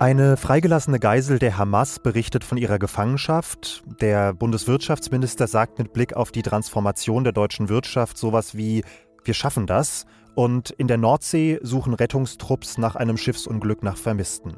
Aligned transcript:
Eine 0.00 0.38
freigelassene 0.38 0.98
Geisel 0.98 1.38
der 1.38 1.58
Hamas 1.58 1.98
berichtet 1.98 2.42
von 2.42 2.56
ihrer 2.56 2.78
Gefangenschaft. 2.78 3.82
Der 4.00 4.32
Bundeswirtschaftsminister 4.32 5.46
sagt 5.46 5.78
mit 5.78 5.92
Blick 5.92 6.14
auf 6.14 6.32
die 6.32 6.40
Transformation 6.40 7.22
der 7.22 7.34
deutschen 7.34 7.68
Wirtschaft 7.68 8.16
sowas 8.16 8.56
wie 8.56 8.82
wir 9.24 9.34
schaffen 9.34 9.66
das. 9.66 10.06
Und 10.34 10.70
in 10.70 10.88
der 10.88 10.96
Nordsee 10.96 11.58
suchen 11.60 11.92
Rettungstrupps 11.92 12.78
nach 12.78 12.96
einem 12.96 13.18
Schiffsunglück 13.18 13.82
nach 13.82 13.98
Vermissten. 13.98 14.56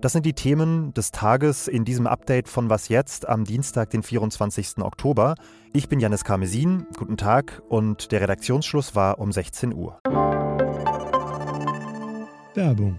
Das 0.00 0.10
sind 0.14 0.26
die 0.26 0.32
Themen 0.32 0.92
des 0.94 1.12
Tages 1.12 1.68
in 1.68 1.84
diesem 1.84 2.08
Update 2.08 2.48
von 2.48 2.68
Was 2.68 2.88
jetzt 2.88 3.28
am 3.28 3.44
Dienstag, 3.44 3.90
den 3.90 4.02
24. 4.02 4.78
Oktober. 4.78 5.36
Ich 5.72 5.88
bin 5.88 6.00
Janis 6.00 6.24
Karmesin. 6.24 6.88
Guten 6.96 7.16
Tag 7.16 7.62
und 7.68 8.10
der 8.10 8.20
Redaktionsschluss 8.20 8.96
war 8.96 9.20
um 9.20 9.30
16 9.30 9.74
Uhr. 9.74 10.00
Werbung. 12.54 12.98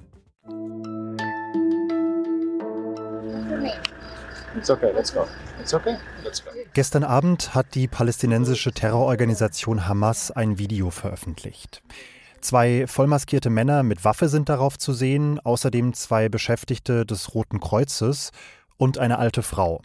It's 4.55 4.69
okay, 4.69 4.91
let's 4.93 5.13
go. 5.13 5.25
It's 5.59 5.73
okay, 5.73 5.97
let's 6.23 6.43
go. 6.43 6.51
Gestern 6.73 7.03
Abend 7.03 7.55
hat 7.55 7.73
die 7.75 7.87
palästinensische 7.87 8.71
Terrororganisation 8.71 9.87
Hamas 9.87 10.31
ein 10.31 10.57
Video 10.57 10.89
veröffentlicht. 10.89 11.81
Zwei 12.41 12.87
vollmaskierte 12.87 13.49
Männer 13.49 13.83
mit 13.83 14.03
Waffe 14.03 14.27
sind 14.27 14.49
darauf 14.49 14.77
zu 14.77 14.93
sehen, 14.93 15.39
außerdem 15.39 15.93
zwei 15.93 16.27
Beschäftigte 16.27 17.05
des 17.05 17.33
Roten 17.33 17.59
Kreuzes 17.59 18.31
und 18.77 18.97
eine 18.97 19.19
alte 19.19 19.43
Frau. 19.43 19.81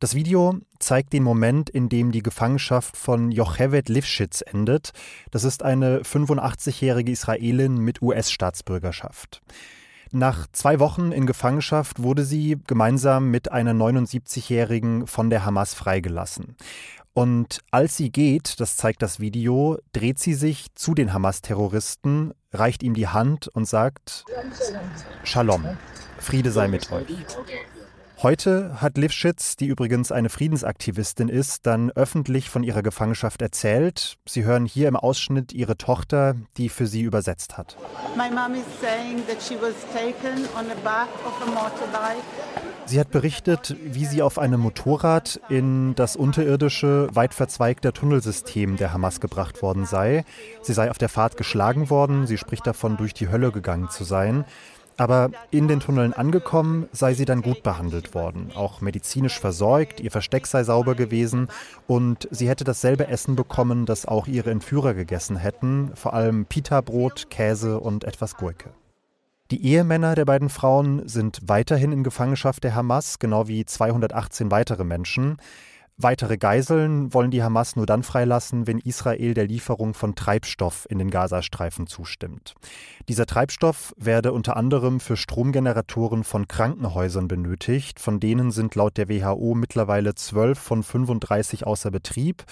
Das 0.00 0.14
Video 0.14 0.58
zeigt 0.80 1.12
den 1.12 1.22
Moment, 1.22 1.70
in 1.70 1.88
dem 1.88 2.12
die 2.12 2.22
Gefangenschaft 2.22 2.96
von 2.96 3.30
Yocheved 3.30 3.88
Lifshitz 3.88 4.42
endet. 4.42 4.90
Das 5.30 5.44
ist 5.44 5.62
eine 5.62 6.00
85-jährige 6.00 7.12
Israelin 7.12 7.78
mit 7.78 8.02
US-Staatsbürgerschaft. 8.02 9.40
Nach 10.10 10.46
zwei 10.52 10.78
Wochen 10.78 11.12
in 11.12 11.26
Gefangenschaft 11.26 12.02
wurde 12.02 12.24
sie 12.24 12.58
gemeinsam 12.66 13.30
mit 13.30 13.50
einer 13.50 13.72
79-jährigen 13.72 15.06
von 15.06 15.30
der 15.30 15.44
Hamas 15.44 15.74
freigelassen. 15.74 16.56
Und 17.12 17.60
als 17.70 17.96
sie 17.96 18.10
geht, 18.10 18.58
das 18.58 18.76
zeigt 18.76 19.00
das 19.00 19.20
Video, 19.20 19.78
dreht 19.92 20.18
sie 20.18 20.34
sich 20.34 20.74
zu 20.74 20.94
den 20.94 21.12
Hamas-Terroristen, 21.12 22.32
reicht 22.52 22.82
ihm 22.82 22.94
die 22.94 23.06
Hand 23.06 23.48
und 23.48 23.66
sagt 23.66 24.24
Shalom, 25.22 25.64
Friede 26.18 26.50
sei 26.50 26.66
mit 26.66 26.90
euch. 26.90 27.06
Heute 28.24 28.80
hat 28.80 28.96
Lifschitz, 28.96 29.54
die 29.54 29.66
übrigens 29.66 30.10
eine 30.10 30.30
Friedensaktivistin 30.30 31.28
ist, 31.28 31.66
dann 31.66 31.90
öffentlich 31.90 32.48
von 32.48 32.62
ihrer 32.62 32.82
Gefangenschaft 32.82 33.42
erzählt. 33.42 34.16
Sie 34.24 34.44
hören 34.44 34.64
hier 34.64 34.88
im 34.88 34.96
Ausschnitt 34.96 35.52
ihre 35.52 35.76
Tochter, 35.76 36.34
die 36.56 36.70
für 36.70 36.86
sie 36.86 37.02
übersetzt 37.02 37.58
hat. 37.58 37.76
My 38.16 38.30
mom 38.34 38.54
is 38.54 38.64
saying 38.80 39.26
that 39.26 39.42
she 39.42 39.56
was 39.60 39.74
taken 39.92 40.46
on 40.58 40.64
the 40.64 40.82
back 40.82 41.08
of 41.26 41.34
a 41.42 41.50
motorbike 41.50 42.22
Sie 42.86 43.00
hat 43.00 43.10
berichtet, 43.10 43.76
wie 43.82 44.04
sie 44.04 44.20
auf 44.20 44.38
einem 44.38 44.60
Motorrad 44.60 45.40
in 45.48 45.94
das 45.94 46.16
unterirdische, 46.16 47.08
weit 47.12 47.32
verzweigte 47.32 47.94
Tunnelsystem 47.94 48.76
der 48.76 48.92
Hamas 48.92 49.20
gebracht 49.20 49.62
worden 49.62 49.86
sei. 49.86 50.24
Sie 50.60 50.74
sei 50.74 50.90
auf 50.90 50.98
der 50.98 51.08
Fahrt 51.08 51.38
geschlagen 51.38 51.88
worden, 51.88 52.26
sie 52.26 52.36
spricht 52.36 52.66
davon, 52.66 52.98
durch 52.98 53.14
die 53.14 53.30
Hölle 53.30 53.52
gegangen 53.52 53.88
zu 53.88 54.04
sein. 54.04 54.44
Aber 54.96 55.30
in 55.50 55.66
den 55.66 55.80
Tunneln 55.80 56.12
angekommen 56.12 56.88
sei 56.92 57.14
sie 57.14 57.24
dann 57.24 57.42
gut 57.42 57.62
behandelt 57.62 58.14
worden, 58.14 58.52
auch 58.54 58.80
medizinisch 58.80 59.40
versorgt, 59.40 60.00
ihr 60.00 60.12
Versteck 60.12 60.46
sei 60.46 60.62
sauber 60.62 60.94
gewesen 60.94 61.48
und 61.88 62.28
sie 62.30 62.48
hätte 62.48 62.64
dasselbe 62.64 63.08
Essen 63.08 63.34
bekommen, 63.34 63.86
das 63.86 64.06
auch 64.06 64.28
ihre 64.28 64.50
Entführer 64.50 64.94
gegessen 64.94 65.36
hätten, 65.36 65.90
vor 65.94 66.14
allem 66.14 66.46
Pita-Brot, 66.46 67.28
Käse 67.28 67.80
und 67.80 68.04
etwas 68.04 68.36
Gurke. 68.36 68.70
Die 69.50 69.64
Ehemänner 69.66 70.14
der 70.14 70.24
beiden 70.24 70.48
Frauen 70.48 71.06
sind 71.06 71.40
weiterhin 71.44 71.92
in 71.92 72.02
Gefangenschaft 72.02 72.64
der 72.64 72.74
Hamas, 72.74 73.18
genau 73.18 73.46
wie 73.46 73.64
218 73.64 74.50
weitere 74.50 74.84
Menschen. 74.84 75.36
Weitere 75.96 76.38
Geiseln 76.38 77.14
wollen 77.14 77.30
die 77.30 77.44
Hamas 77.44 77.76
nur 77.76 77.86
dann 77.86 78.02
freilassen, 78.02 78.66
wenn 78.66 78.80
Israel 78.80 79.32
der 79.32 79.46
Lieferung 79.46 79.94
von 79.94 80.16
Treibstoff 80.16 80.88
in 80.90 80.98
den 80.98 81.08
Gazastreifen 81.08 81.86
zustimmt. 81.86 82.54
Dieser 83.08 83.26
Treibstoff 83.26 83.94
werde 83.96 84.32
unter 84.32 84.56
anderem 84.56 84.98
für 84.98 85.16
Stromgeneratoren 85.16 86.24
von 86.24 86.48
Krankenhäusern 86.48 87.28
benötigt, 87.28 88.00
von 88.00 88.18
denen 88.18 88.50
sind 88.50 88.74
laut 88.74 88.96
der 88.96 89.08
WHO 89.08 89.54
mittlerweile 89.54 90.16
12 90.16 90.58
von 90.58 90.82
35 90.82 91.64
außer 91.64 91.92
Betrieb. 91.92 92.44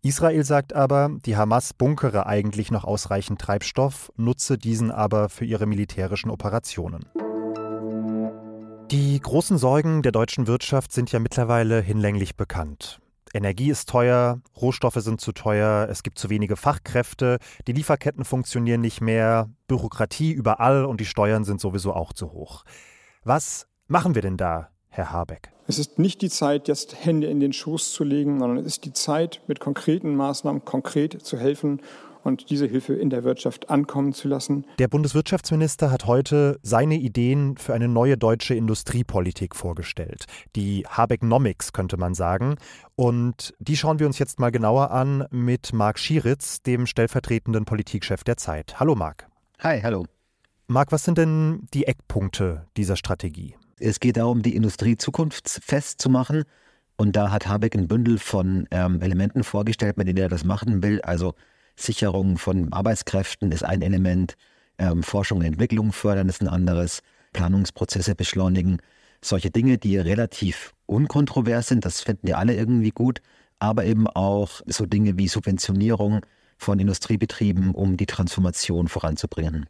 Israel 0.00 0.44
sagt 0.44 0.72
aber, 0.72 1.10
die 1.26 1.36
Hamas 1.36 1.74
bunkere 1.74 2.26
eigentlich 2.26 2.70
noch 2.70 2.84
ausreichend 2.84 3.42
Treibstoff, 3.42 4.10
nutze 4.16 4.56
diesen 4.56 4.90
aber 4.90 5.28
für 5.28 5.44
ihre 5.44 5.66
militärischen 5.66 6.30
Operationen. 6.30 7.04
Die 8.92 9.18
großen 9.18 9.58
Sorgen 9.58 10.02
der 10.02 10.12
deutschen 10.12 10.46
Wirtschaft 10.46 10.92
sind 10.92 11.10
ja 11.10 11.18
mittlerweile 11.18 11.80
hinlänglich 11.80 12.36
bekannt. 12.36 13.00
Energie 13.34 13.68
ist 13.68 13.88
teuer, 13.88 14.40
Rohstoffe 14.60 15.00
sind 15.00 15.20
zu 15.20 15.32
teuer, 15.32 15.88
es 15.90 16.04
gibt 16.04 16.20
zu 16.20 16.30
wenige 16.30 16.54
Fachkräfte, 16.54 17.38
die 17.66 17.72
Lieferketten 17.72 18.24
funktionieren 18.24 18.80
nicht 18.80 19.00
mehr, 19.00 19.50
Bürokratie 19.66 20.30
überall 20.30 20.84
und 20.84 21.00
die 21.00 21.04
Steuern 21.04 21.44
sind 21.44 21.60
sowieso 21.60 21.94
auch 21.94 22.12
zu 22.12 22.30
hoch. 22.30 22.64
Was 23.24 23.66
machen 23.88 24.14
wir 24.14 24.22
denn 24.22 24.36
da, 24.36 24.68
Herr 24.88 25.10
Habeck? 25.10 25.50
Es 25.66 25.80
ist 25.80 25.98
nicht 25.98 26.22
die 26.22 26.30
Zeit, 26.30 26.68
jetzt 26.68 27.04
Hände 27.04 27.26
in 27.26 27.40
den 27.40 27.52
Schoß 27.52 27.92
zu 27.92 28.04
legen, 28.04 28.38
sondern 28.38 28.58
es 28.58 28.66
ist 28.66 28.84
die 28.84 28.92
Zeit, 28.92 29.42
mit 29.48 29.58
konkreten 29.58 30.14
Maßnahmen 30.14 30.64
konkret 30.64 31.20
zu 31.20 31.36
helfen 31.36 31.80
und 32.26 32.50
diese 32.50 32.66
Hilfe 32.66 32.94
in 32.94 33.08
der 33.08 33.22
Wirtschaft 33.22 33.70
ankommen 33.70 34.12
zu 34.12 34.26
lassen. 34.26 34.66
Der 34.80 34.88
Bundeswirtschaftsminister 34.88 35.92
hat 35.92 36.06
heute 36.06 36.58
seine 36.62 36.96
Ideen 36.96 37.56
für 37.56 37.72
eine 37.72 37.86
neue 37.86 38.18
deutsche 38.18 38.54
Industriepolitik 38.54 39.54
vorgestellt. 39.54 40.24
Die 40.56 40.84
Habecknomics 40.88 41.72
könnte 41.72 41.96
man 41.96 42.14
sagen. 42.14 42.56
Und 42.96 43.54
die 43.60 43.76
schauen 43.76 44.00
wir 44.00 44.06
uns 44.06 44.18
jetzt 44.18 44.40
mal 44.40 44.50
genauer 44.50 44.90
an 44.90 45.24
mit 45.30 45.72
Marc 45.72 45.98
Schieritz, 45.98 46.62
dem 46.62 46.86
stellvertretenden 46.86 47.64
Politikchef 47.64 48.24
der 48.24 48.36
Zeit. 48.36 48.80
Hallo 48.80 48.96
Marc. 48.96 49.28
Hi, 49.60 49.80
hallo. 49.80 50.04
Marc, 50.66 50.90
was 50.90 51.04
sind 51.04 51.18
denn 51.18 51.68
die 51.72 51.86
Eckpunkte 51.86 52.66
dieser 52.76 52.96
Strategie? 52.96 53.54
Es 53.78 54.00
geht 54.00 54.16
darum, 54.16 54.42
die 54.42 54.56
Industrie 54.56 54.96
zukunftsfest 54.96 56.00
zu 56.00 56.10
machen. 56.10 56.42
Und 56.96 57.14
da 57.14 57.30
hat 57.30 57.46
Habeck 57.46 57.76
ein 57.76 57.86
Bündel 57.86 58.18
von 58.18 58.66
ähm, 58.72 59.00
Elementen 59.00 59.44
vorgestellt, 59.44 59.96
mit 59.96 60.08
denen 60.08 60.18
er 60.18 60.28
das 60.28 60.44
machen 60.44 60.82
will. 60.82 61.00
Also 61.02 61.34
Sicherung 61.76 62.38
von 62.38 62.72
Arbeitskräften 62.72 63.52
ist 63.52 63.62
ein 63.62 63.82
Element, 63.82 64.34
ähm, 64.78 65.02
Forschung 65.02 65.38
und 65.38 65.44
Entwicklung 65.44 65.92
fördern 65.92 66.28
ist 66.28 66.40
ein 66.40 66.48
anderes, 66.48 67.00
Planungsprozesse 67.32 68.14
beschleunigen. 68.14 68.78
Solche 69.22 69.50
Dinge, 69.50 69.78
die 69.78 69.98
relativ 69.98 70.72
unkontrovers 70.86 71.68
sind, 71.68 71.84
das 71.84 72.00
finden 72.00 72.26
wir 72.26 72.38
alle 72.38 72.54
irgendwie 72.54 72.90
gut, 72.90 73.20
aber 73.58 73.84
eben 73.84 74.06
auch 74.06 74.60
so 74.66 74.86
Dinge 74.86 75.18
wie 75.18 75.28
Subventionierung 75.28 76.24
von 76.58 76.78
Industriebetrieben, 76.78 77.72
um 77.72 77.96
die 77.96 78.06
Transformation 78.06 78.88
voranzubringen. 78.88 79.66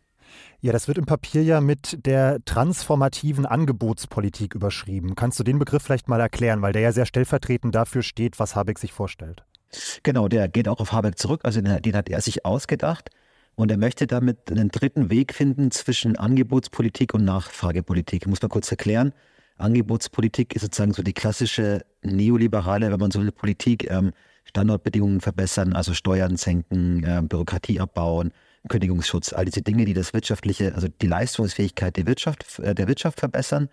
Ja, 0.61 0.73
das 0.73 0.89
wird 0.89 0.99
im 0.99 1.07
Papier 1.07 1.43
ja 1.43 1.61
mit 1.61 2.05
der 2.07 2.45
transformativen 2.45 3.47
Angebotspolitik 3.47 4.55
überschrieben. 4.55 5.15
Kannst 5.15 5.39
du 5.39 5.45
den 5.45 5.59
Begriff 5.59 5.83
vielleicht 5.83 6.09
mal 6.09 6.21
erklären, 6.21 6.63
weil 6.63 6.73
der 6.73 6.83
ja 6.83 6.93
sehr 6.93 7.07
stellvertretend 7.07 7.75
dafür 7.75 8.03
steht, 8.03 8.39
was 8.39 8.57
Habeck 8.57 8.79
sich 8.79 8.93
vorstellt? 8.93 9.45
Genau, 10.03 10.29
der 10.29 10.49
geht 10.49 10.69
auch 10.69 10.81
auf 10.81 10.93
Habeck 10.93 11.19
zurück, 11.19 11.41
also 11.45 11.61
den, 11.61 11.83
den 11.83 11.97
hat 11.97 12.09
er 12.09 12.21
sich 12.21 12.45
ausgedacht. 12.45 13.11
Und 13.57 13.71
er 13.71 13.79
möchte 13.79 14.07
damit 14.07 14.51
einen 14.51 14.69
dritten 14.69 15.09
Weg 15.11 15.33
finden 15.33 15.71
zwischen 15.71 16.17
Angebotspolitik 16.17 17.15
und 17.15 17.25
Nachfragepolitik. 17.25 18.27
Muss 18.27 18.43
mal 18.43 18.49
kurz 18.49 18.71
erklären. 18.71 19.13
Angebotspolitik 19.57 20.55
ist 20.55 20.63
sozusagen 20.63 20.93
so 20.93 21.03
die 21.03 21.15
klassische 21.15 21.85
neoliberale, 22.03 22.93
wenn 22.93 23.01
man 23.01 23.11
so 23.11 23.21
will, 23.21 23.33
Politik, 23.33 23.91
ähm, 23.91 24.13
Standortbedingungen 24.45 25.21
verbessern, 25.21 25.73
also 25.73 25.95
Steuern 25.95 26.37
senken, 26.37 27.03
äh, 27.03 27.23
Bürokratie 27.23 27.81
abbauen, 27.81 28.33
Kündigungsschutz, 28.69 29.33
all 29.33 29.47
diese 29.47 29.63
Dinge, 29.63 29.87
die 29.87 29.95
das 29.95 30.13
wirtschaftliche, 30.13 30.75
also 30.75 30.89
die 30.89 31.07
Leistungsfähigkeit 31.07 31.97
der 31.97 32.07
Wirtschaft, 32.07 32.59
äh, 32.59 32.75
der 32.75 32.89
Wirtschaft 32.89 33.21
verbessern. 33.21 33.69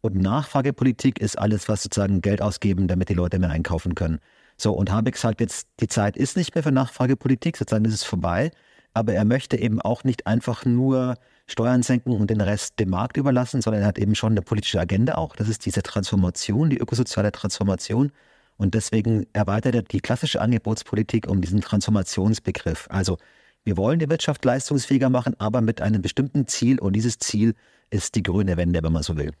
Und 0.00 0.16
Nachfragepolitik 0.16 1.18
ist 1.18 1.38
alles, 1.38 1.68
was 1.68 1.82
sozusagen 1.82 2.20
Geld 2.20 2.40
ausgeben, 2.40 2.88
damit 2.88 3.08
die 3.08 3.14
Leute 3.14 3.38
mehr 3.38 3.50
einkaufen 3.50 3.94
können. 3.94 4.20
So, 4.56 4.72
und 4.72 4.90
Habeck 4.90 5.16
sagt 5.16 5.40
jetzt, 5.40 5.68
die 5.80 5.88
Zeit 5.88 6.16
ist 6.16 6.36
nicht 6.36 6.54
mehr 6.54 6.62
für 6.62 6.72
Nachfragepolitik, 6.72 7.56
sozusagen 7.56 7.84
ist 7.84 7.94
es 7.94 8.04
vorbei. 8.04 8.50
Aber 8.92 9.12
er 9.12 9.24
möchte 9.24 9.56
eben 9.58 9.80
auch 9.80 10.04
nicht 10.04 10.26
einfach 10.26 10.64
nur 10.64 11.16
Steuern 11.46 11.82
senken 11.82 12.12
und 12.12 12.30
den 12.30 12.40
Rest 12.40 12.78
dem 12.78 12.90
Markt 12.90 13.16
überlassen, 13.16 13.60
sondern 13.60 13.82
er 13.82 13.88
hat 13.88 13.98
eben 13.98 14.14
schon 14.14 14.32
eine 14.32 14.42
politische 14.42 14.80
Agenda 14.80 15.16
auch. 15.16 15.34
Das 15.36 15.48
ist 15.48 15.66
diese 15.66 15.82
Transformation, 15.82 16.70
die 16.70 16.78
ökosoziale 16.78 17.32
Transformation. 17.32 18.12
Und 18.56 18.74
deswegen 18.74 19.26
erweitert 19.32 19.74
er 19.74 19.82
die 19.82 20.00
klassische 20.00 20.40
Angebotspolitik 20.40 21.28
um 21.28 21.40
diesen 21.40 21.60
Transformationsbegriff. 21.60 22.86
Also 22.88 23.18
wir 23.64 23.76
wollen 23.76 23.98
die 23.98 24.08
Wirtschaft 24.08 24.44
leistungsfähiger 24.44 25.10
machen, 25.10 25.34
aber 25.38 25.60
mit 25.60 25.80
einem 25.80 26.00
bestimmten 26.00 26.46
Ziel. 26.46 26.78
Und 26.78 26.94
dieses 26.94 27.18
Ziel 27.18 27.54
ist 27.90 28.14
die 28.14 28.22
grüne 28.22 28.56
Wende, 28.56 28.82
wenn 28.82 28.92
man 28.92 29.02
so 29.02 29.16
will. 29.16 29.32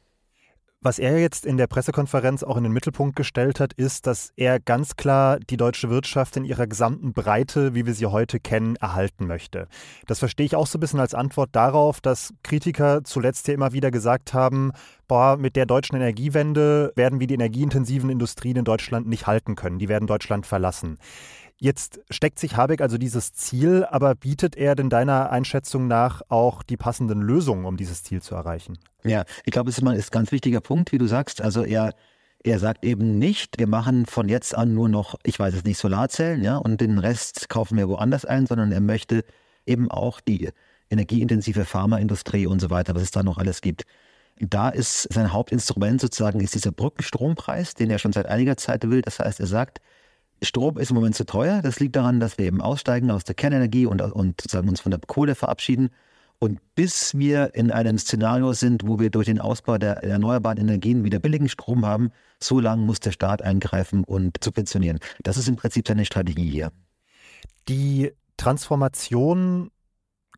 Was 0.86 0.98
er 0.98 1.18
jetzt 1.18 1.46
in 1.46 1.56
der 1.56 1.66
Pressekonferenz 1.66 2.42
auch 2.42 2.58
in 2.58 2.62
den 2.62 2.72
Mittelpunkt 2.72 3.16
gestellt 3.16 3.58
hat, 3.58 3.72
ist, 3.72 4.06
dass 4.06 4.34
er 4.36 4.60
ganz 4.60 4.96
klar 4.96 5.38
die 5.38 5.56
deutsche 5.56 5.88
Wirtschaft 5.88 6.36
in 6.36 6.44
ihrer 6.44 6.66
gesamten 6.66 7.14
Breite, 7.14 7.74
wie 7.74 7.86
wir 7.86 7.94
sie 7.94 8.04
heute 8.04 8.38
kennen, 8.38 8.76
erhalten 8.76 9.26
möchte. 9.26 9.66
Das 10.06 10.18
verstehe 10.18 10.44
ich 10.44 10.56
auch 10.56 10.66
so 10.66 10.76
ein 10.76 10.82
bisschen 10.82 11.00
als 11.00 11.14
Antwort 11.14 11.56
darauf, 11.56 12.02
dass 12.02 12.34
Kritiker 12.42 13.02
zuletzt 13.02 13.48
ja 13.48 13.54
immer 13.54 13.72
wieder 13.72 13.90
gesagt 13.90 14.34
haben, 14.34 14.72
boah, 15.08 15.38
mit 15.38 15.56
der 15.56 15.64
deutschen 15.64 15.96
Energiewende 15.96 16.92
werden 16.96 17.18
wir 17.18 17.28
die 17.28 17.34
energieintensiven 17.34 18.10
Industrien 18.10 18.58
in 18.58 18.66
Deutschland 18.66 19.06
nicht 19.06 19.26
halten 19.26 19.54
können. 19.54 19.78
Die 19.78 19.88
werden 19.88 20.06
Deutschland 20.06 20.44
verlassen. 20.44 20.98
Jetzt 21.64 22.00
steckt 22.10 22.38
sich 22.38 22.58
Habeck 22.58 22.82
also 22.82 22.98
dieses 22.98 23.32
Ziel, 23.32 23.86
aber 23.86 24.14
bietet 24.14 24.54
er 24.54 24.74
denn 24.74 24.90
deiner 24.90 25.30
Einschätzung 25.30 25.86
nach 25.86 26.20
auch 26.28 26.62
die 26.62 26.76
passenden 26.76 27.22
Lösungen, 27.22 27.64
um 27.64 27.78
dieses 27.78 28.02
Ziel 28.02 28.20
zu 28.20 28.34
erreichen? 28.34 28.78
Ja, 29.02 29.24
ich 29.46 29.50
glaube, 29.50 29.70
es 29.70 29.78
ist 29.78 29.82
ein 29.82 29.98
ganz 30.10 30.30
wichtiger 30.30 30.60
Punkt, 30.60 30.92
wie 30.92 30.98
du 30.98 31.06
sagst. 31.06 31.40
Also 31.40 31.64
er, 31.64 31.94
er 32.42 32.58
sagt 32.58 32.84
eben 32.84 33.18
nicht, 33.18 33.58
wir 33.58 33.66
machen 33.66 34.04
von 34.04 34.28
jetzt 34.28 34.54
an 34.54 34.74
nur 34.74 34.90
noch, 34.90 35.14
ich 35.22 35.38
weiß 35.38 35.54
es 35.54 35.64
nicht, 35.64 35.78
Solarzellen, 35.78 36.42
ja, 36.42 36.58
und 36.58 36.82
den 36.82 36.98
Rest 36.98 37.48
kaufen 37.48 37.78
wir 37.78 37.88
woanders 37.88 38.26
ein, 38.26 38.44
sondern 38.44 38.70
er 38.70 38.82
möchte 38.82 39.24
eben 39.64 39.90
auch 39.90 40.20
die 40.20 40.50
energieintensive 40.90 41.64
Pharmaindustrie 41.64 42.46
und 42.46 42.60
so 42.60 42.68
weiter, 42.68 42.94
was 42.94 43.04
es 43.04 43.10
da 43.10 43.22
noch 43.22 43.38
alles 43.38 43.62
gibt. 43.62 43.84
Da 44.38 44.68
ist 44.68 45.10
sein 45.10 45.32
Hauptinstrument 45.32 46.02
sozusagen 46.02 46.40
ist 46.40 46.54
dieser 46.54 46.72
Brückenstrompreis, 46.72 47.72
den 47.72 47.90
er 47.90 47.98
schon 47.98 48.12
seit 48.12 48.26
einiger 48.26 48.58
Zeit 48.58 48.86
will. 48.86 49.00
Das 49.00 49.18
heißt, 49.18 49.40
er 49.40 49.46
sagt, 49.46 49.80
Strom 50.44 50.78
ist 50.78 50.90
im 50.90 50.96
Moment 50.96 51.14
zu 51.14 51.24
teuer. 51.24 51.62
Das 51.62 51.80
liegt 51.80 51.96
daran, 51.96 52.20
dass 52.20 52.38
wir 52.38 52.46
eben 52.46 52.60
aussteigen 52.60 53.10
aus 53.10 53.24
der 53.24 53.34
Kernenergie 53.34 53.86
und, 53.86 54.00
und 54.02 54.40
sozusagen 54.40 54.68
uns 54.68 54.80
von 54.80 54.90
der 54.90 55.00
Kohle 55.06 55.34
verabschieden. 55.34 55.90
Und 56.38 56.60
bis 56.74 57.16
wir 57.16 57.54
in 57.54 57.70
einem 57.70 57.96
Szenario 57.98 58.52
sind, 58.52 58.86
wo 58.86 58.98
wir 58.98 59.10
durch 59.10 59.26
den 59.26 59.40
Ausbau 59.40 59.78
der 59.78 60.02
erneuerbaren 60.02 60.58
Energien 60.58 61.04
wieder 61.04 61.18
billigen 61.18 61.48
Strom 61.48 61.86
haben, 61.86 62.10
so 62.40 62.60
lange 62.60 62.82
muss 62.82 63.00
der 63.00 63.12
Staat 63.12 63.40
eingreifen 63.40 64.04
und 64.04 64.42
subventionieren. 64.42 64.98
Das 65.22 65.36
ist 65.36 65.48
im 65.48 65.56
Prinzip 65.56 65.88
seine 65.88 66.04
Strategie 66.04 66.50
hier. 66.50 66.70
Die 67.68 68.12
Transformation 68.36 69.70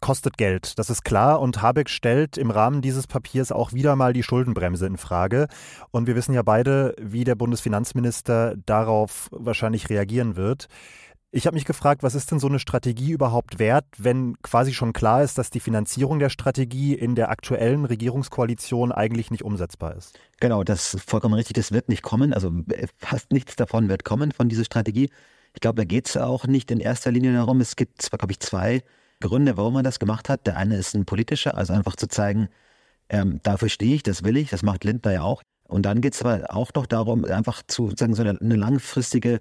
kostet 0.00 0.38
Geld, 0.38 0.78
das 0.78 0.90
ist 0.90 1.04
klar. 1.04 1.40
Und 1.40 1.62
Habeck 1.62 1.88
stellt 1.88 2.36
im 2.36 2.50
Rahmen 2.50 2.82
dieses 2.82 3.06
Papiers 3.06 3.52
auch 3.52 3.72
wieder 3.72 3.96
mal 3.96 4.12
die 4.12 4.22
Schuldenbremse 4.22 4.86
in 4.86 4.96
Frage. 4.96 5.48
Und 5.90 6.06
wir 6.06 6.16
wissen 6.16 6.34
ja 6.34 6.42
beide, 6.42 6.94
wie 7.00 7.24
der 7.24 7.34
Bundesfinanzminister 7.34 8.54
darauf 8.66 9.28
wahrscheinlich 9.32 9.88
reagieren 9.88 10.36
wird. 10.36 10.68
Ich 11.32 11.46
habe 11.46 11.54
mich 11.54 11.64
gefragt, 11.64 12.02
was 12.02 12.14
ist 12.14 12.30
denn 12.30 12.38
so 12.38 12.46
eine 12.46 12.58
Strategie 12.58 13.10
überhaupt 13.10 13.58
wert, 13.58 13.84
wenn 13.98 14.40
quasi 14.42 14.72
schon 14.72 14.92
klar 14.92 15.22
ist, 15.22 15.36
dass 15.36 15.50
die 15.50 15.60
Finanzierung 15.60 16.18
der 16.18 16.30
Strategie 16.30 16.94
in 16.94 17.14
der 17.14 17.30
aktuellen 17.30 17.84
Regierungskoalition 17.84 18.92
eigentlich 18.92 19.30
nicht 19.30 19.42
umsetzbar 19.42 19.96
ist? 19.96 20.18
Genau, 20.40 20.64
das 20.64 20.94
ist 20.94 21.10
vollkommen 21.10 21.34
richtig. 21.34 21.54
Das 21.54 21.72
wird 21.72 21.88
nicht 21.88 22.02
kommen. 22.02 22.32
Also 22.32 22.52
fast 22.96 23.32
nichts 23.32 23.56
davon 23.56 23.88
wird 23.88 24.04
kommen 24.04 24.32
von 24.32 24.48
dieser 24.48 24.64
Strategie. 24.64 25.10
Ich 25.52 25.60
glaube, 25.60 25.76
da 25.76 25.84
geht 25.84 26.08
es 26.08 26.16
auch 26.16 26.46
nicht 26.46 26.70
in 26.70 26.80
erster 26.80 27.10
Linie 27.10 27.32
darum. 27.32 27.60
Es 27.60 27.76
gibt 27.76 28.02
zwar, 28.02 28.18
glaube 28.18 28.32
ich, 28.32 28.40
zwei 28.40 28.82
Gründe, 29.20 29.56
warum 29.56 29.74
man 29.74 29.84
das 29.84 29.98
gemacht 29.98 30.28
hat. 30.28 30.46
Der 30.46 30.56
eine 30.56 30.76
ist 30.76 30.94
ein 30.94 31.04
politischer, 31.04 31.56
also 31.56 31.72
einfach 31.72 31.96
zu 31.96 32.08
zeigen, 32.08 32.48
ähm, 33.08 33.40
dafür 33.42 33.68
stehe 33.68 33.94
ich, 33.94 34.02
das 34.02 34.24
will 34.24 34.36
ich, 34.36 34.50
das 34.50 34.62
macht 34.62 34.84
Lindner 34.84 35.12
ja 35.12 35.22
auch. 35.22 35.42
Und 35.68 35.82
dann 35.82 36.00
geht 36.00 36.14
es 36.14 36.22
aber 36.22 36.54
auch 36.54 36.72
noch 36.74 36.86
darum, 36.86 37.24
einfach 37.24 37.62
zu 37.66 37.90
sagen, 37.96 38.14
so 38.14 38.22
eine, 38.22 38.38
eine, 38.40 38.56
langfristige 38.56 39.40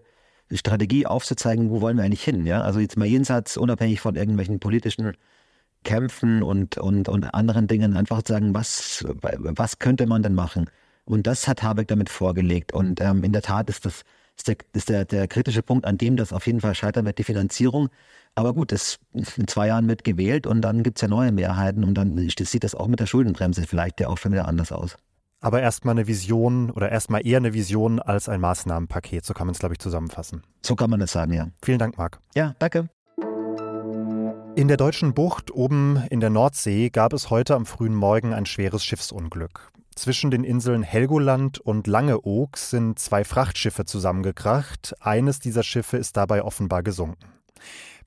Strategie 0.51 1.05
aufzuzeigen, 1.05 1.69
wo 1.69 1.81
wollen 1.81 1.97
wir 1.97 2.03
eigentlich 2.03 2.23
hin. 2.23 2.45
Ja? 2.45 2.61
Also 2.61 2.79
jetzt 2.79 2.97
mal 2.97 3.05
jenseits, 3.05 3.57
unabhängig 3.57 4.01
von 4.01 4.15
irgendwelchen 4.15 4.59
politischen 4.59 5.13
Kämpfen 5.83 6.41
und, 6.43 6.77
und, 6.77 7.09
und 7.09 7.23
anderen 7.25 7.67
Dingen, 7.67 7.95
einfach 7.95 8.23
zu 8.23 8.33
sagen, 8.33 8.53
was, 8.53 9.05
was 9.21 9.79
könnte 9.79 10.07
man 10.07 10.23
denn 10.23 10.33
machen? 10.35 10.69
Und 11.05 11.27
das 11.27 11.47
hat 11.47 11.61
Habeck 11.61 11.87
damit 11.87 12.09
vorgelegt. 12.09 12.73
Und 12.73 13.01
ähm, 13.01 13.23
in 13.23 13.31
der 13.31 13.43
Tat 13.43 13.69
ist 13.69 13.85
das 13.85 14.01
ist, 14.37 14.47
der, 14.47 14.57
ist 14.73 14.89
der, 14.89 15.05
der 15.05 15.27
kritische 15.27 15.61
Punkt, 15.61 15.85
an 15.85 15.97
dem 15.97 16.17
das 16.17 16.33
auf 16.33 16.45
jeden 16.47 16.61
Fall 16.61 16.75
scheitern 16.75 17.05
wird, 17.05 17.17
die 17.17 17.23
Finanzierung. 17.23 17.89
Aber 18.35 18.53
gut, 18.53 18.71
das, 18.71 18.99
in 19.13 19.47
zwei 19.47 19.67
Jahren 19.67 19.87
wird 19.87 20.03
gewählt 20.03 20.45
und 20.45 20.61
dann 20.61 20.83
gibt 20.83 20.97
es 20.97 21.01
ja 21.01 21.07
neue 21.07 21.31
Mehrheiten 21.31 21.83
und 21.83 21.95
dann 21.95 22.17
sieht 22.29 22.63
das 22.63 22.75
auch 22.75 22.87
mit 22.87 22.99
der 22.99 23.05
Schuldenbremse 23.05 23.63
vielleicht 23.63 23.99
ja 23.99 24.07
auch 24.07 24.17
schon 24.17 24.33
wieder 24.33 24.47
anders 24.47 24.71
aus. 24.71 24.97
Aber 25.39 25.61
erstmal 25.61 25.93
eine 25.93 26.07
Vision 26.07 26.71
oder 26.71 26.91
erstmal 26.91 27.25
eher 27.25 27.37
eine 27.37 27.53
Vision 27.53 27.99
als 27.99 28.29
ein 28.29 28.41
Maßnahmenpaket, 28.41 29.25
so 29.25 29.33
kann 29.33 29.47
man 29.47 29.53
es, 29.53 29.59
glaube 29.59 29.75
ich, 29.75 29.79
zusammenfassen. 29.79 30.43
So 30.63 30.75
kann 30.75 30.89
man 30.89 30.99
das 30.99 31.11
sagen, 31.11 31.33
ja. 31.33 31.49
Vielen 31.63 31.79
Dank, 31.79 31.97
Marc. 31.97 32.19
Ja, 32.33 32.55
danke. 32.59 32.89
In 34.55 34.67
der 34.69 34.77
deutschen 34.77 35.13
Bucht 35.13 35.51
oben 35.51 36.03
in 36.09 36.19
der 36.19 36.29
Nordsee 36.29 36.89
gab 36.89 37.13
es 37.13 37.29
heute 37.29 37.55
am 37.55 37.65
frühen 37.65 37.93
Morgen 37.93 38.33
ein 38.33 38.45
schweres 38.45 38.83
Schiffsunglück. 38.83 39.69
Zwischen 39.95 40.29
den 40.29 40.43
Inseln 40.43 40.83
Helgoland 40.83 41.59
und 41.59 41.87
Langeoog 41.87 42.57
sind 42.57 42.99
zwei 42.99 43.23
Frachtschiffe 43.23 43.85
zusammengekracht. 43.85 44.93
Eines 44.99 45.39
dieser 45.39 45.63
Schiffe 45.63 45.95
ist 45.97 46.17
dabei 46.17 46.43
offenbar 46.43 46.83
gesunken. 46.83 47.25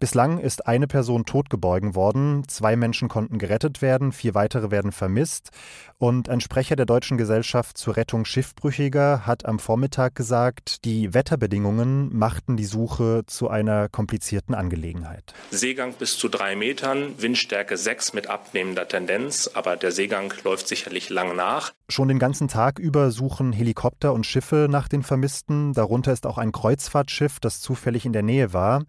Bislang 0.00 0.38
ist 0.38 0.66
eine 0.68 0.86
Person 0.86 1.24
totgeborgen 1.24 1.96
worden, 1.96 2.44
zwei 2.46 2.76
Menschen 2.76 3.08
konnten 3.08 3.38
gerettet 3.38 3.82
werden, 3.82 4.12
vier 4.12 4.34
weitere 4.34 4.70
werden 4.70 4.92
vermisst. 4.92 5.50
Und 5.98 6.28
ein 6.28 6.40
Sprecher 6.40 6.76
der 6.76 6.86
Deutschen 6.86 7.18
Gesellschaft 7.18 7.76
zur 7.76 7.96
Rettung 7.96 8.24
Schiffbrüchiger 8.24 9.26
hat 9.26 9.44
am 9.44 9.58
Vormittag 9.58 10.14
gesagt, 10.14 10.84
die 10.84 11.14
Wetterbedingungen 11.14 12.16
machten 12.16 12.56
die 12.56 12.64
Suche 12.64 13.24
zu 13.26 13.48
einer 13.48 13.88
komplizierten 13.88 14.54
Angelegenheit. 14.54 15.34
Seegang 15.50 15.94
bis 15.94 16.16
zu 16.16 16.28
drei 16.28 16.54
Metern, 16.54 17.20
Windstärke 17.20 17.76
sechs 17.76 18.12
mit 18.12 18.28
abnehmender 18.28 18.86
Tendenz, 18.86 19.50
aber 19.52 19.76
der 19.76 19.90
Seegang 19.90 20.32
läuft 20.44 20.68
sicherlich 20.68 21.10
lang 21.10 21.34
nach. 21.34 21.72
Schon 21.90 22.08
den 22.08 22.18
ganzen 22.18 22.48
Tag 22.48 22.78
über 22.78 23.10
suchen 23.10 23.50
Helikopter 23.50 24.12
und 24.12 24.26
Schiffe 24.26 24.66
nach 24.68 24.88
den 24.88 25.02
Vermissten. 25.02 25.72
Darunter 25.72 26.12
ist 26.12 26.26
auch 26.26 26.36
ein 26.36 26.52
Kreuzfahrtschiff, 26.52 27.40
das 27.40 27.62
zufällig 27.62 28.04
in 28.04 28.12
der 28.12 28.22
Nähe 28.22 28.52
war. 28.52 28.84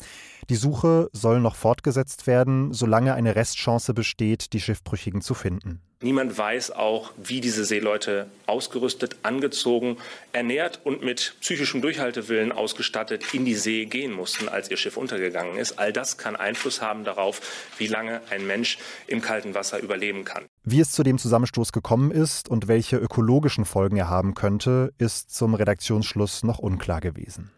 Die 0.49 0.57
Suche 0.57 1.09
soll 1.13 1.39
noch 1.39 1.55
fortgesetzt 1.55 2.27
werden, 2.27 2.73
solange 2.73 3.13
eine 3.13 3.37
Restchance 3.37 3.93
besteht, 3.93 4.51
die 4.51 4.59
Schiffbrüchigen 4.59 5.21
zu 5.21 5.33
finden. 5.33 5.81
Niemand 6.01 6.37
weiß 6.37 6.71
auch, 6.71 7.11
wie 7.17 7.41
diese 7.41 7.65
Seeleute 7.65 8.27
ausgerüstet, 8.45 9.17
angezogen, 9.21 9.97
ernährt 10.31 10.79
und 10.85 11.03
mit 11.03 11.35
psychischem 11.41 11.81
Durchhaltewillen 11.81 12.53
ausgestattet 12.53 13.33
in 13.33 13.43
die 13.43 13.55
See 13.55 13.83
gehen 13.83 14.13
mussten, 14.13 14.47
als 14.47 14.71
ihr 14.71 14.77
Schiff 14.77 14.95
untergegangen 14.95 15.57
ist. 15.57 15.77
All 15.77 15.91
das 15.91 16.17
kann 16.17 16.37
Einfluss 16.37 16.81
haben 16.81 17.03
darauf, 17.03 17.41
wie 17.77 17.87
lange 17.87 18.21
ein 18.29 18.47
Mensch 18.47 18.77
im 19.07 19.21
kalten 19.21 19.55
Wasser 19.55 19.79
überleben 19.79 20.23
kann. 20.23 20.45
Wie 20.63 20.79
es 20.79 20.93
zu 20.93 21.03
dem 21.03 21.17
Zusammenstoß 21.17 21.73
gekommen 21.73 22.11
ist 22.11 22.47
und 22.47 22.69
welche 22.69 22.95
ökologischen 22.95 23.65
Folgen 23.65 23.97
er 23.97 24.09
haben 24.09 24.35
könnte, 24.35 24.93
ist 24.99 25.35
zum 25.35 25.53
Redaktionsschluss 25.53 26.43
noch 26.43 26.59
unklar 26.59 27.01
gewesen. 27.01 27.51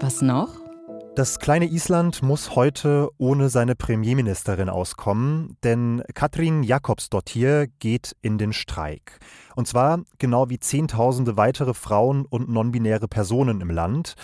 Was 0.00 0.22
noch? 0.22 0.61
Das 1.14 1.38
kleine 1.38 1.66
Island 1.66 2.22
muss 2.22 2.56
heute 2.56 3.10
ohne 3.18 3.50
seine 3.50 3.74
Premierministerin 3.74 4.70
auskommen, 4.70 5.58
denn 5.62 6.02
Katrin 6.14 6.62
Jakobsdottir 6.62 7.66
geht 7.66 8.16
in 8.22 8.38
den 8.38 8.54
Streik. 8.54 9.18
Und 9.54 9.68
zwar 9.68 10.00
genau 10.16 10.48
wie 10.48 10.58
Zehntausende 10.58 11.36
weitere 11.36 11.74
Frauen 11.74 12.24
und 12.24 12.48
nonbinäre 12.48 13.08
Personen 13.08 13.60
im 13.60 13.68
Land. 13.68 14.14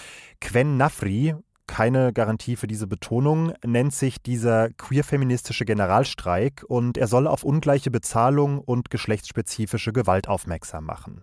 Quen 0.40 0.78
Nafri, 0.78 1.35
keine 1.66 2.14
Garantie 2.14 2.57
für 2.57 2.66
diese 2.66 2.87
Betonung, 2.87 3.52
nennt 3.62 3.95
sich 3.95 4.23
dieser 4.23 4.71
queerfeministische 4.71 5.66
Generalstreik 5.66 6.64
und 6.68 6.97
er 6.97 7.07
soll 7.07 7.26
auf 7.26 7.45
ungleiche 7.45 7.90
Bezahlung 7.90 8.61
und 8.61 8.88
geschlechtsspezifische 8.88 9.92
Gewalt 9.92 10.26
aufmerksam 10.26 10.87
machen. 10.87 11.23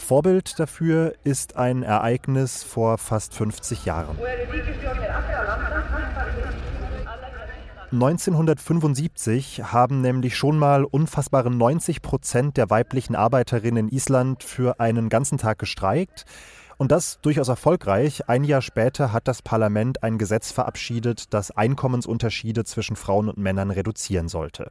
Vorbild 0.00 0.58
dafür 0.58 1.14
ist 1.24 1.56
ein 1.56 1.82
Ereignis 1.82 2.62
vor 2.62 2.98
fast 2.98 3.34
50 3.34 3.84
Jahren. 3.84 4.16
1975 7.92 9.62
haben 9.64 10.00
nämlich 10.00 10.36
schon 10.36 10.58
mal 10.58 10.84
unfassbare 10.84 11.50
90 11.50 12.02
Prozent 12.02 12.56
der 12.56 12.70
weiblichen 12.70 13.16
Arbeiterinnen 13.16 13.88
in 13.88 13.94
Island 13.94 14.44
für 14.44 14.78
einen 14.80 15.08
ganzen 15.08 15.38
Tag 15.38 15.58
gestreikt. 15.58 16.24
Und 16.78 16.92
das 16.92 17.20
durchaus 17.20 17.48
erfolgreich. 17.48 18.28
Ein 18.28 18.44
Jahr 18.44 18.62
später 18.62 19.12
hat 19.12 19.28
das 19.28 19.42
Parlament 19.42 20.02
ein 20.02 20.18
Gesetz 20.18 20.50
verabschiedet, 20.50 21.34
das 21.34 21.50
Einkommensunterschiede 21.50 22.64
zwischen 22.64 22.96
Frauen 22.96 23.28
und 23.28 23.38
Männern 23.38 23.70
reduzieren 23.70 24.28
sollte. 24.28 24.70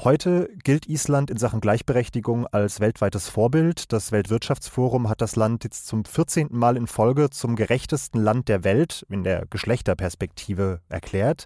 Heute 0.00 0.48
gilt 0.64 0.88
Island 0.88 1.30
in 1.30 1.36
Sachen 1.36 1.60
Gleichberechtigung 1.60 2.46
als 2.46 2.80
weltweites 2.80 3.28
Vorbild. 3.28 3.92
Das 3.92 4.10
Weltwirtschaftsforum 4.10 5.10
hat 5.10 5.20
das 5.20 5.36
Land 5.36 5.64
jetzt 5.64 5.86
zum 5.86 6.06
14. 6.06 6.48
Mal 6.50 6.78
in 6.78 6.86
Folge 6.86 7.28
zum 7.28 7.56
gerechtesten 7.56 8.18
Land 8.18 8.48
der 8.48 8.64
Welt 8.64 9.04
in 9.10 9.22
der 9.22 9.44
Geschlechterperspektive 9.50 10.80
erklärt. 10.88 11.44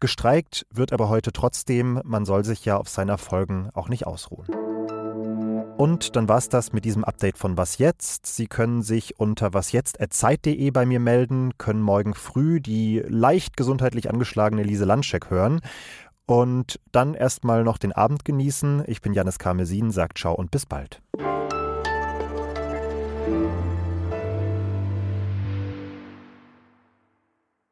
Gestreikt 0.00 0.66
wird 0.70 0.94
aber 0.94 1.10
heute 1.10 1.30
trotzdem, 1.32 2.00
man 2.04 2.24
soll 2.24 2.44
sich 2.44 2.64
ja 2.64 2.78
auf 2.78 2.88
seinen 2.88 3.10
Erfolgen 3.10 3.68
auch 3.74 3.90
nicht 3.90 4.06
ausruhen. 4.06 4.46
Und 5.76 6.14
dann 6.14 6.28
war 6.28 6.38
es 6.38 6.48
das 6.48 6.72
mit 6.72 6.84
diesem 6.84 7.04
Update 7.04 7.36
von 7.36 7.56
Was 7.56 7.78
Jetzt. 7.78 8.26
Sie 8.26 8.46
können 8.46 8.82
sich 8.82 9.18
unter 9.18 9.54
wasjetzt.zeit.de 9.54 10.70
bei 10.70 10.86
mir 10.86 11.00
melden, 11.00 11.58
können 11.58 11.82
morgen 11.82 12.14
früh 12.14 12.60
die 12.60 13.02
leicht 13.06 13.56
gesundheitlich 13.56 14.08
angeschlagene 14.08 14.62
Lise 14.62 14.84
Landscheck 14.84 15.30
hören 15.30 15.60
und 16.26 16.80
dann 16.92 17.14
erstmal 17.14 17.64
noch 17.64 17.78
den 17.78 17.92
Abend 17.92 18.24
genießen. 18.24 18.84
Ich 18.86 19.00
bin 19.02 19.12
Janis 19.12 19.38
Karmesin, 19.38 19.90
sagt 19.90 20.18
ciao 20.18 20.34
und 20.34 20.50
bis 20.50 20.66
bald. 20.66 21.00